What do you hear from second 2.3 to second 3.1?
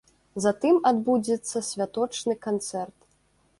канцэрт.